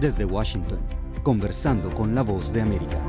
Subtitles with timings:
[0.00, 0.78] Desde Washington,
[1.24, 3.00] conversando con la voz de América.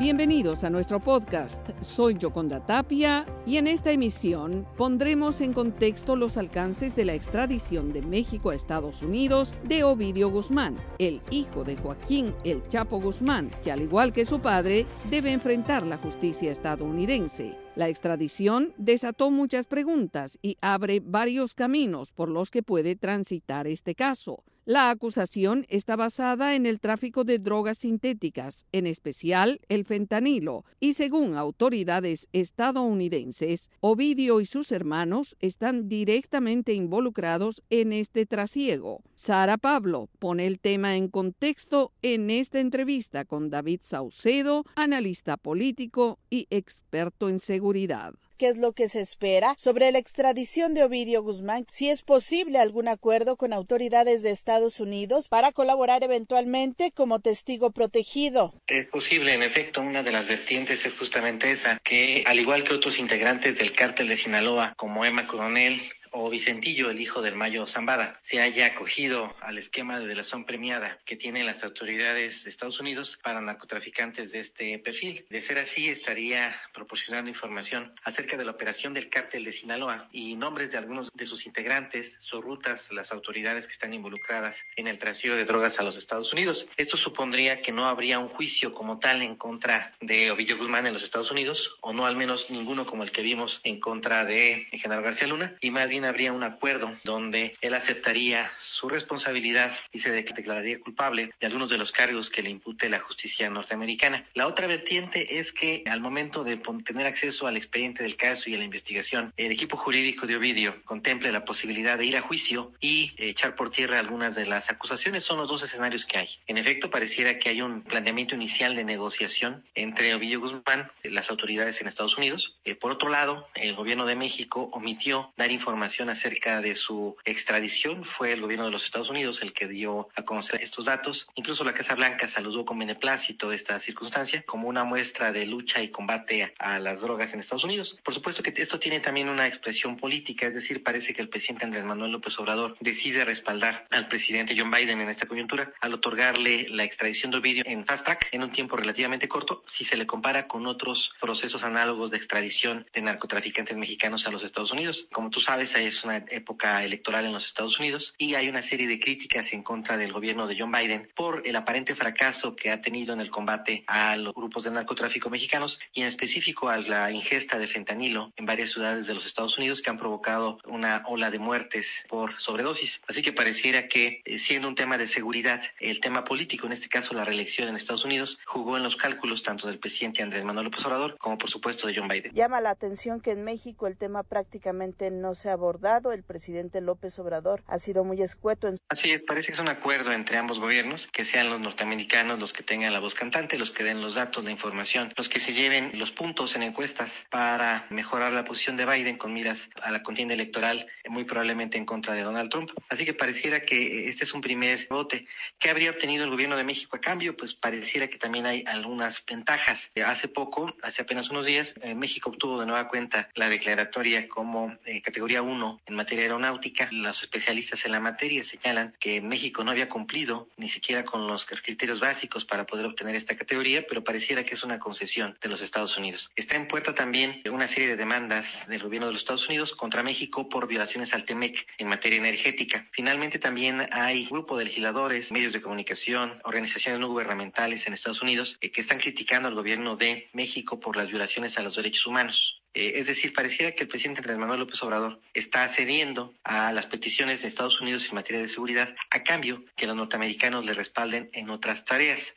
[0.00, 1.70] Bienvenidos a nuestro podcast.
[1.80, 7.92] Soy Yoconda Tapia y en esta emisión pondremos en contexto los alcances de la extradición
[7.92, 13.52] de México a Estados Unidos de Ovidio Guzmán, el hijo de Joaquín El Chapo Guzmán,
[13.62, 17.67] que al igual que su padre debe enfrentar la justicia estadounidense.
[17.78, 23.94] La extradición desató muchas preguntas y abre varios caminos por los que puede transitar este
[23.94, 24.42] caso.
[24.68, 30.92] La acusación está basada en el tráfico de drogas sintéticas, en especial el fentanilo, y
[30.92, 39.00] según autoridades estadounidenses, Ovidio y sus hermanos están directamente involucrados en este trasiego.
[39.14, 46.18] Sara Pablo pone el tema en contexto en esta entrevista con David Saucedo, analista político
[46.28, 51.22] y experto en seguridad qué es lo que se espera sobre la extradición de Ovidio
[51.22, 57.20] Guzmán, si es posible algún acuerdo con autoridades de Estados Unidos para colaborar eventualmente como
[57.20, 58.54] testigo protegido.
[58.66, 62.74] Es posible, en efecto, una de las vertientes es justamente esa, que al igual que
[62.74, 67.66] otros integrantes del cártel de Sinaloa, como Emma Coronel, o Vicentillo, el hijo del Mayo
[67.66, 72.80] Zambada, se haya acogido al esquema de delación premiada que tienen las autoridades de Estados
[72.80, 75.26] Unidos para narcotraficantes de este perfil.
[75.30, 80.36] De ser así, estaría proporcionando información acerca de la operación del cártel de Sinaloa y
[80.36, 84.98] nombres de algunos de sus integrantes, sus rutas, las autoridades que están involucradas en el
[84.98, 86.66] trasiego de drogas a los Estados Unidos.
[86.76, 90.92] Esto supondría que no habría un juicio como tal en contra de Ovidio Guzmán en
[90.92, 94.66] los Estados Unidos, o no al menos ninguno como el que vimos en contra de
[94.72, 100.00] Genaro García Luna, y más bien habría un acuerdo donde él aceptaría su responsabilidad y
[100.00, 104.26] se declararía culpable de algunos de los cargos que le impute la justicia norteamericana.
[104.34, 108.54] La otra vertiente es que al momento de tener acceso al expediente del caso y
[108.54, 112.72] a la investigación, el equipo jurídico de Ovidio contemple la posibilidad de ir a juicio
[112.80, 115.24] y echar por tierra algunas de las acusaciones.
[115.24, 116.28] Son los dos escenarios que hay.
[116.46, 121.80] En efecto, pareciera que hay un planteamiento inicial de negociación entre Ovidio Guzmán, las autoridades
[121.80, 122.56] en Estados Unidos.
[122.64, 128.04] Eh, por otro lado, el gobierno de México omitió dar información acerca de su extradición.
[128.04, 131.28] Fue el gobierno de los Estados Unidos el que dio a conocer estos datos.
[131.34, 135.88] Incluso la Casa Blanca saludó con beneplácito esta circunstancia como una muestra de lucha y
[135.88, 137.98] combate a las drogas en Estados Unidos.
[138.04, 141.64] Por supuesto que esto tiene también una expresión política, es decir, parece que el presidente
[141.64, 146.68] Andrés Manuel López Obrador decide respaldar al presidente John Biden en esta coyuntura al otorgarle
[146.68, 150.06] la extradición de Ovidio en fast track en un tiempo relativamente corto si se le
[150.06, 155.06] compara con otros procesos análogos de extradición de narcotraficantes mexicanos a los Estados Unidos.
[155.12, 158.86] Como tú sabes, es una época electoral en los Estados Unidos y hay una serie
[158.86, 162.80] de críticas en contra del gobierno de John Biden por el aparente fracaso que ha
[162.80, 167.10] tenido en el combate a los grupos de narcotráfico mexicanos y en específico a la
[167.12, 171.30] ingesta de fentanilo en varias ciudades de los Estados Unidos que han provocado una ola
[171.30, 173.02] de muertes por sobredosis.
[173.08, 176.88] Así que pareciera que eh, siendo un tema de seguridad, el tema político, en este
[176.88, 180.66] caso la reelección en Estados Unidos, jugó en los cálculos tanto del presidente Andrés Manuel
[180.66, 182.32] López Obrador como por supuesto de John Biden.
[182.34, 187.18] Llama la atención que en México el tema prácticamente no se abordó El presidente López
[187.18, 188.68] Obrador ha sido muy escueto.
[188.68, 188.76] En...
[188.88, 192.54] Así es, parece que es un acuerdo entre ambos gobiernos, que sean los norteamericanos los
[192.54, 195.52] que tengan la voz cantante, los que den los datos, la información, los que se
[195.52, 200.02] lleven los puntos en encuestas para mejorar la posición de Biden con miras a la
[200.02, 202.70] contienda electoral, muy probablemente en contra de Donald Trump.
[202.88, 205.26] Así que pareciera que este es un primer vote.
[205.58, 207.36] ¿Qué habría obtenido el gobierno de México a cambio?
[207.36, 209.92] Pues pareciera que también hay algunas ventajas.
[210.02, 214.74] Hace poco, hace apenas unos días, eh, México obtuvo de nueva cuenta la declaratoria como
[214.86, 216.88] eh, categoría 1 en materia aeronáutica.
[216.92, 221.46] Los especialistas en la materia señalan que México no había cumplido ni siquiera con los
[221.46, 225.60] criterios básicos para poder obtener esta categoría, pero pareciera que es una concesión de los
[225.60, 226.30] Estados Unidos.
[226.36, 230.02] Está en puerta también una serie de demandas del gobierno de los Estados Unidos contra
[230.02, 232.86] México por violaciones al TEMEC en materia energética.
[232.92, 238.58] Finalmente también hay grupo de legisladores, medios de comunicación, organizaciones no gubernamentales en Estados Unidos
[238.60, 242.62] eh, que están criticando al gobierno de México por las violaciones a los derechos humanos.
[242.74, 246.86] Eh, es decir, pareciera que el presidente Andrés Manuel López Obrador está cediendo a las
[246.86, 251.30] peticiones de Estados Unidos en materia de seguridad a cambio que los norteamericanos le respalden
[251.32, 252.34] en otras tareas.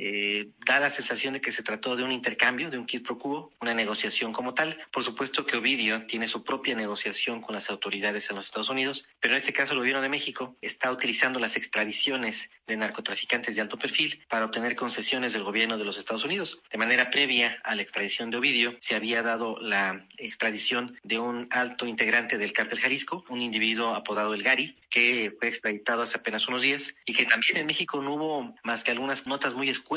[0.00, 3.18] Eh, da la sensación de que se trató de un intercambio, de un quid pro
[3.18, 4.78] quo, una negociación como tal.
[4.92, 9.08] Por supuesto que Ovidio tiene su propia negociación con las autoridades en los Estados Unidos,
[9.18, 13.60] pero en este caso el gobierno de México está utilizando las extradiciones de narcotraficantes de
[13.60, 16.62] alto perfil para obtener concesiones del gobierno de los Estados Unidos.
[16.70, 21.48] De manera previa a la extradición de Ovidio, se había dado la extradición de un
[21.50, 26.46] alto integrante del cártel Jalisco, un individuo apodado El Gari, que fue extraditado hace apenas
[26.46, 29.87] unos días y que también en México no hubo más que algunas notas muy escuetas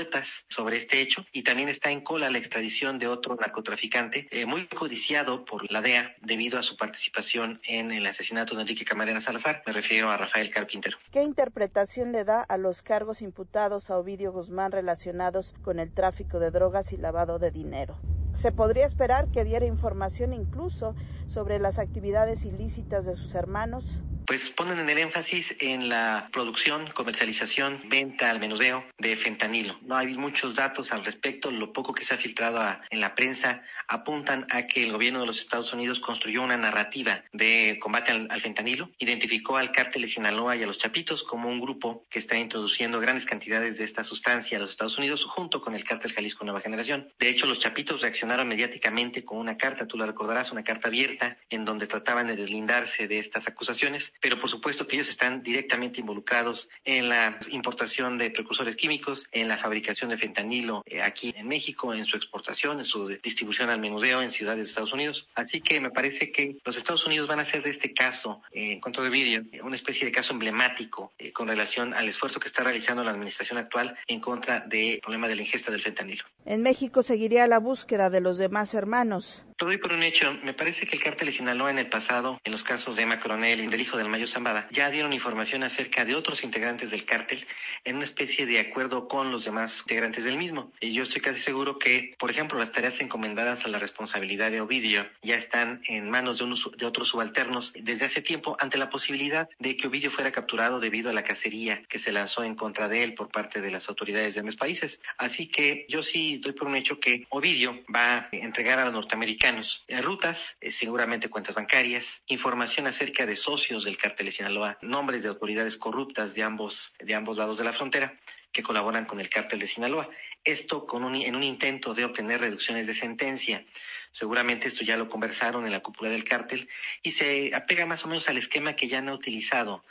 [0.47, 4.65] sobre este hecho y también está en cola la extradición de otro narcotraficante eh, muy
[4.67, 9.63] codiciado por la DEA debido a su participación en el asesinato de Enrique Camarena Salazar.
[9.65, 10.97] Me refiero a Rafael Carpintero.
[11.11, 16.39] ¿Qué interpretación le da a los cargos imputados a Ovidio Guzmán relacionados con el tráfico
[16.39, 17.99] de drogas y lavado de dinero?
[18.33, 20.95] Se podría esperar que diera información incluso
[21.27, 27.81] sobre las actividades ilícitas de sus hermanos, pues ponen el énfasis en la producción, comercialización,
[27.85, 29.77] venta al menudeo de fentanilo.
[29.81, 33.63] No hay muchos datos al respecto, lo poco que se ha filtrado en la prensa
[33.87, 38.41] apuntan a que el gobierno de los Estados Unidos construyó una narrativa de combate al,
[38.41, 42.37] fentanilo, identificó al cártel de Sinaloa y a los Chapitos como un grupo que está
[42.37, 46.45] introduciendo grandes cantidades de esta sustancia a los Estados Unidos junto con el cártel Jalisco
[46.45, 47.11] Nueva Generación.
[47.19, 51.37] De hecho, los Chapitos reaccionaron mediáticamente con una carta, tú la recordarás, una carta abierta
[51.49, 55.99] en donde trataban de deslindarse de estas acusaciones pero por supuesto que ellos están directamente
[55.99, 61.47] involucrados en la importación de precursores químicos, en la fabricación de fentanilo eh, aquí en
[61.47, 65.27] México, en su exportación, en su distribución al menudeo en ciudades de Estados Unidos.
[65.35, 68.73] Así que me parece que los Estados Unidos van a hacer de este caso eh,
[68.73, 72.47] en contra de vídeo una especie de caso emblemático eh, con relación al esfuerzo que
[72.47, 76.23] está realizando la administración actual en contra del problema de la ingesta del fentanilo.
[76.45, 79.43] En México seguiría la búsqueda de los demás hermanos.
[79.61, 82.63] Por un hecho, me parece que el cártel de Sinaloa en el pasado, en los
[82.63, 86.15] casos de Emma Coronel y del hijo del Mayo Zambada, ya dieron información acerca de
[86.15, 87.45] otros integrantes del cártel
[87.83, 90.71] en una especie de acuerdo con los demás integrantes del mismo.
[90.79, 94.61] Y yo estoy casi seguro que, por ejemplo, las tareas encomendadas a la responsabilidad de
[94.61, 98.89] Ovidio ya están en manos de, unos, de otros subalternos desde hace tiempo ante la
[98.89, 102.87] posibilidad de que Ovidio fuera capturado debido a la cacería que se lanzó en contra
[102.87, 105.01] de él por parte de las autoridades de ambos países.
[105.19, 108.93] Así que yo sí doy por un hecho que Ovidio va a entregar a los
[108.93, 109.50] norteamericanos
[109.87, 115.23] eh, rutas, eh, seguramente cuentas bancarias, información acerca de socios del cártel de Sinaloa, nombres
[115.23, 118.17] de autoridades corruptas de ambos, de ambos lados de la frontera
[118.51, 120.09] que colaboran con el cártel de Sinaloa.
[120.43, 123.65] Esto con un, en un intento de obtener reducciones de sentencia.
[124.11, 126.69] Seguramente esto ya lo conversaron en la cúpula del cártel
[127.03, 129.83] y se apega más o menos al esquema que ya han utilizado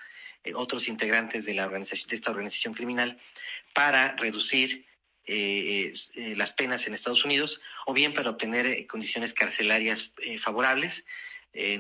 [0.45, 3.19] eh, otros integrantes de, la organización, de esta organización criminal
[3.75, 4.87] para reducir
[5.33, 11.05] eh, eh, las penas en Estados Unidos o bien para obtener eh, condiciones carcelarias favorables,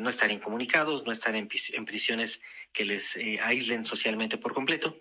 [0.00, 2.40] no estar incomunicados, no estar en, prisiones
[2.72, 4.98] que les aíslen socialmente por completo,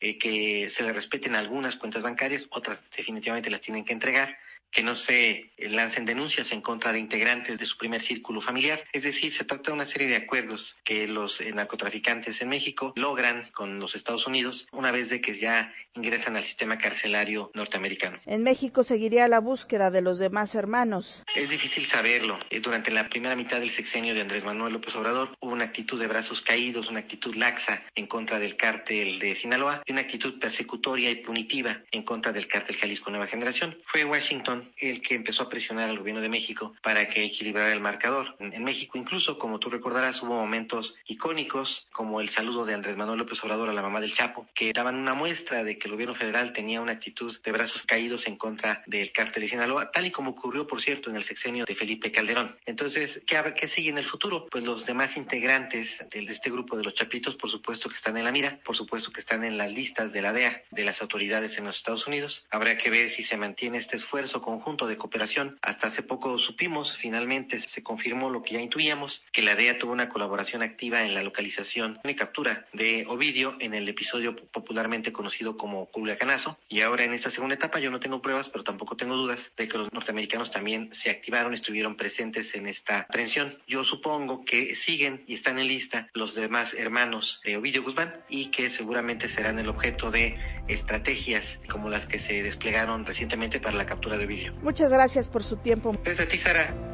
[0.00, 4.38] que se les respeten algunas cuentas bancarias, otras definitivamente las tienen que entregar
[4.72, 8.82] que no se lancen denuncias en contra de integrantes de su primer círculo familiar.
[8.92, 12.94] Es decir, se trata de una serie de acuerdos que los eh, narcotraficantes en México
[12.96, 18.18] logran con los Estados Unidos una vez de que ya ingresan al sistema carcelario norteamericano.
[18.26, 21.22] En México seguiría la búsqueda de los demás hermanos.
[21.34, 22.38] Es difícil saberlo.
[22.50, 26.00] Eh, durante la primera mitad del sexenio de Andrés Manuel López Obrador hubo una actitud
[26.00, 30.38] de brazos caídos, una actitud laxa en contra del cártel de Sinaloa y una actitud
[30.38, 33.76] persecutoria y punitiva en contra del cártel Jalisco Nueva Generación.
[33.84, 37.80] Fue Washington el que empezó a presionar al gobierno de México para que equilibrara el
[37.80, 38.36] marcador.
[38.38, 43.18] En, México incluso, como tú recordarás, hubo momentos icónicos como el saludo de Andrés Manuel
[43.18, 46.14] López Obrador a la mamá del Chapo, que daban una muestra de que el gobierno
[46.14, 50.12] federal tenía una actitud de brazos caídos en contra del cártel de Sinaloa, tal y
[50.12, 52.56] como ocurrió, por cierto, en el sexenio de Felipe Calderón.
[52.66, 54.46] Entonces, ¿qué, qué sigue en el futuro?
[54.48, 58.22] Pues los demás integrantes de este grupo de los Chapitos, por supuesto que están en
[58.22, 61.58] la mira, por supuesto que están en las listas de la DEA, de las autoridades
[61.58, 62.46] en los Estados Unidos.
[62.50, 65.58] Habrá que ver si se mantiene este esfuerzo con conjunto de cooperación.
[65.62, 69.92] Hasta hace poco supimos, finalmente se confirmó lo que ya intuíamos, que la DEA tuvo
[69.92, 75.56] una colaboración activa en la localización y captura de Ovidio en el episodio popularmente conocido
[75.56, 76.58] como Culiacanazo.
[76.68, 79.68] Y ahora en esta segunda etapa yo no tengo pruebas, pero tampoco tengo dudas de
[79.68, 83.58] que los norteamericanos también se activaron, estuvieron presentes en esta aprehensión.
[83.66, 88.46] Yo supongo que siguen y están en lista los demás hermanos de Ovidio Guzmán y
[88.46, 90.38] que seguramente serán el objeto de
[90.68, 94.54] estrategias como las que se desplegaron recientemente para la captura de Ovidio.
[94.62, 95.92] Muchas gracias por su tiempo.
[96.04, 96.91] Gracias a ti, Sara.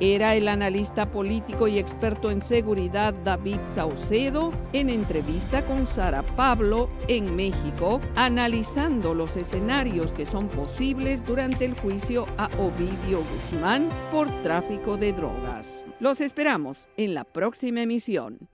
[0.00, 6.90] Era el analista político y experto en seguridad David Saucedo en entrevista con Sara Pablo
[7.08, 14.28] en México, analizando los escenarios que son posibles durante el juicio a Ovidio Guzmán por
[14.42, 15.84] tráfico de drogas.
[15.98, 18.50] Los esperamos en la próxima emisión.